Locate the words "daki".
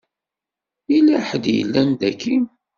1.99-2.37